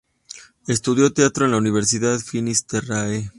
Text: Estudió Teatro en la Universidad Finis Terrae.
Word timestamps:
Estudió 0.67 1.13
Teatro 1.13 1.45
en 1.45 1.51
la 1.51 1.57
Universidad 1.59 2.17
Finis 2.17 2.65
Terrae. 2.65 3.29